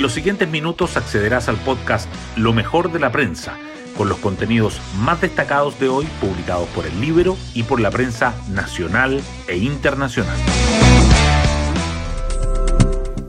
[0.00, 3.58] En los siguientes minutos accederás al podcast Lo mejor de la prensa,
[3.98, 8.32] con los contenidos más destacados de hoy publicados por el libro y por la prensa
[8.48, 10.38] nacional e internacional.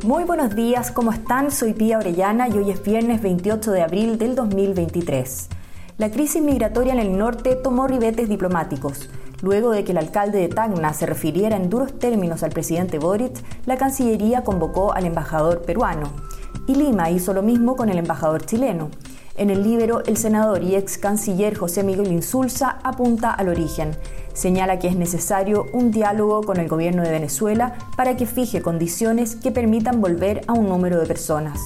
[0.05, 1.51] Muy buenos días, ¿cómo están?
[1.51, 5.49] Soy Pía Orellana y hoy es viernes 28 de abril del 2023.
[5.97, 9.09] La crisis migratoria en el norte tomó ribetes diplomáticos.
[9.41, 13.33] Luego de que el alcalde de Tacna se refiriera en duros términos al presidente Boric,
[13.65, 16.30] la Cancillería convocó al embajador peruano.
[16.67, 18.89] Y Lima hizo lo mismo con el embajador chileno.
[19.35, 23.95] En el libro, el senador y ex canciller José Miguel Insulza apunta al origen.
[24.33, 29.35] Señala que es necesario un diálogo con el gobierno de Venezuela para que fije condiciones
[29.35, 31.59] que permitan volver a un número de personas.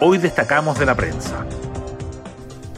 [0.00, 1.46] Hoy destacamos de la prensa.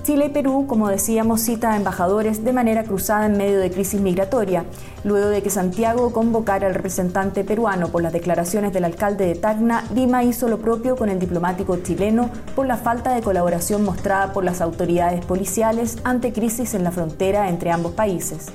[0.06, 4.01] Chile y Perú, como decíamos, cita a embajadores de manera cruzada en medio de crisis
[4.01, 4.65] migratoria,
[5.02, 9.82] luego de que Santiago convocara al representante peruano por las declaraciones del alcalde de Tacna,
[9.92, 14.45] Lima hizo lo propio con el diplomático chileno por la falta de colaboración mostrada por
[14.45, 18.46] las autoridades policiales ante crisis en la frontera entre ambos países.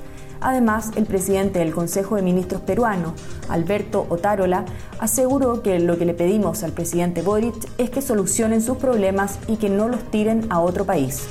[0.42, 3.14] Además, el presidente del Consejo de Ministros peruano,
[3.48, 4.66] Alberto Otárola,
[5.00, 9.58] aseguró que lo que le pedimos al presidente Boric es que solucionen sus problemas y
[9.58, 11.28] que no los tiren a otro país.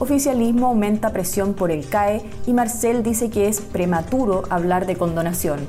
[0.00, 5.60] Oficialismo aumenta presión por el CAE y Marcel dice que es prematuro hablar de condonación.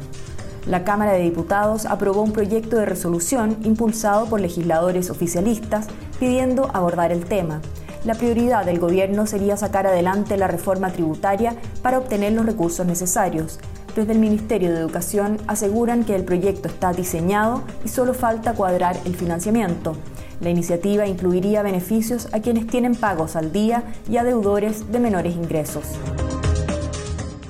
[0.66, 5.88] La Cámara de Diputados aprobó un proyecto de resolución impulsado por legisladores oficialistas
[6.20, 7.62] pidiendo abordar el tema.
[8.06, 13.60] La prioridad del gobierno sería sacar adelante la reforma tributaria para obtener los recursos necesarios.
[13.96, 18.98] Desde el Ministerio de Educación aseguran que el proyecto está diseñado y solo falta cuadrar
[19.06, 19.96] el financiamiento.
[20.40, 25.36] La iniciativa incluiría beneficios a quienes tienen pagos al día y a deudores de menores
[25.36, 25.84] ingresos.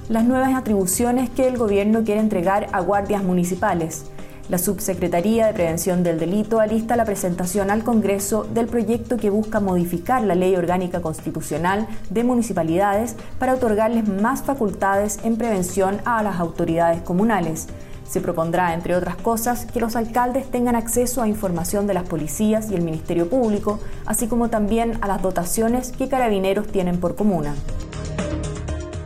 [0.07, 4.05] Las nuevas atribuciones que el gobierno quiere entregar a guardias municipales.
[4.49, 9.59] La Subsecretaría de Prevención del Delito alista la presentación al Congreso del proyecto que busca
[9.59, 16.39] modificar la Ley Orgánica Constitucional de Municipalidades para otorgarles más facultades en prevención a las
[16.39, 17.67] autoridades comunales.
[18.07, 22.71] Se propondrá, entre otras cosas, que los alcaldes tengan acceso a información de las policías
[22.71, 27.53] y el Ministerio Público, así como también a las dotaciones que carabineros tienen por comuna.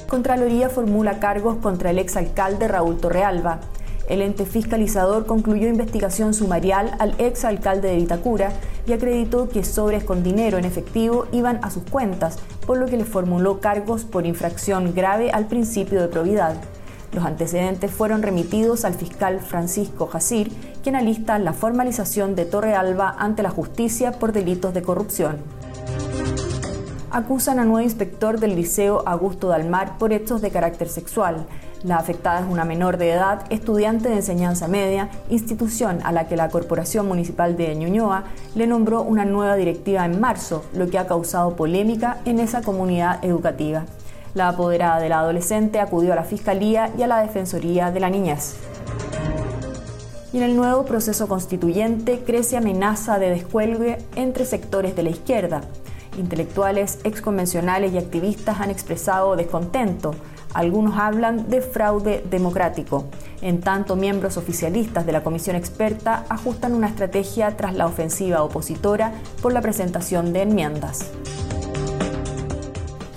[0.08, 3.62] Contraloría formula cargos contra el exalcalde Raúl Torrealba.
[4.12, 8.52] El ente fiscalizador concluyó investigación sumarial al exalcalde de Vitacura
[8.86, 12.98] y acreditó que sobres con dinero en efectivo iban a sus cuentas, por lo que
[12.98, 16.58] le formuló cargos por infracción grave al principio de probidad.
[17.14, 20.52] Los antecedentes fueron remitidos al fiscal Francisco Jacir,
[20.84, 25.38] quien alista la formalización de Torrealba ante la justicia por delitos de corrupción.
[27.14, 31.46] Acusan a nuevo inspector del Liceo Augusto Dalmar por hechos de carácter sexual.
[31.84, 36.38] La afectada es una menor de edad, estudiante de enseñanza media, institución a la que
[36.38, 38.24] la Corporación Municipal de Ñuñoa
[38.56, 43.20] le nombró una nueva directiva en marzo, lo que ha causado polémica en esa comunidad
[43.26, 43.84] educativa.
[44.34, 48.10] La apoderada de la adolescente acudió a la Fiscalía y a la Defensoría de la
[48.10, 48.56] Niñez.
[50.32, 55.60] Y en el nuevo proceso constituyente crece amenaza de descuelgue entre sectores de la izquierda.
[56.18, 60.14] Intelectuales, exconvencionales y activistas han expresado descontento.
[60.54, 63.06] Algunos hablan de fraude democrático.
[63.42, 69.14] En tanto, miembros oficialistas de la comisión experta ajustan una estrategia tras la ofensiva opositora
[69.42, 71.12] por la presentación de enmiendas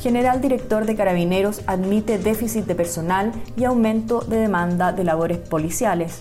[0.05, 6.21] general director de Carabineros admite déficit de personal y aumento de demanda de labores policiales.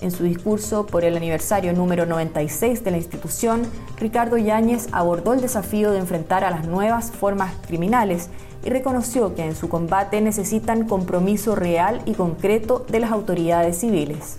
[0.00, 3.62] En su discurso por el aniversario número 96 de la institución,
[3.96, 8.28] Ricardo Yáñez abordó el desafío de enfrentar a las nuevas formas criminales
[8.64, 14.36] y reconoció que en su combate necesitan compromiso real y concreto de las autoridades civiles.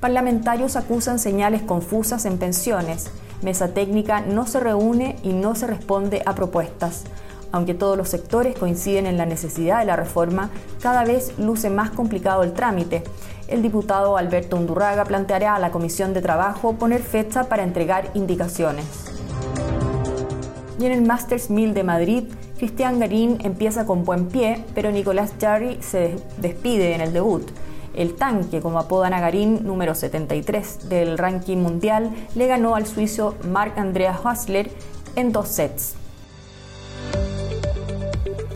[0.00, 3.10] Parlamentarios acusan señales confusas en pensiones
[3.42, 7.04] mesa técnica no se reúne y no se responde a propuestas.
[7.52, 11.90] Aunque todos los sectores coinciden en la necesidad de la reforma, cada vez luce más
[11.90, 13.04] complicado el trámite.
[13.48, 18.84] El diputado Alberto Undurraga planteará a la Comisión de Trabajo poner fecha para entregar indicaciones.
[20.80, 22.24] Y en el Masters 1000 de Madrid,
[22.58, 27.48] Cristian Garín empieza con buen pie, pero Nicolás Jarry se despide en el debut.
[27.94, 33.36] El tanque, como apodan a Garín, número 73 del ranking mundial, le ganó al suizo
[33.48, 34.70] Marc Andreas Hasler
[35.14, 35.94] en dos sets.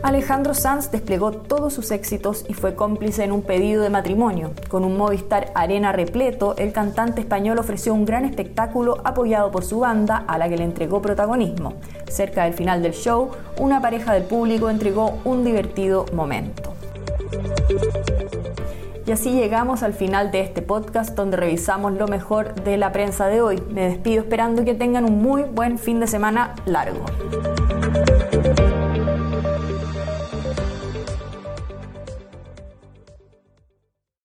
[0.02, 4.52] Alejandro Sanz desplegó todos sus éxitos y fue cómplice en un pedido de matrimonio.
[4.68, 9.80] Con un Movistar Arena repleto, el cantante español ofreció un gran espectáculo apoyado por su
[9.80, 11.74] banda, a la que le entregó protagonismo.
[12.08, 16.72] Cerca del final del show, una pareja del público entregó un divertido momento.
[19.06, 23.26] Y así llegamos al final de este podcast donde revisamos lo mejor de la prensa
[23.26, 23.62] de hoy.
[23.70, 27.04] Me despido esperando que tengan un muy buen fin de semana largo.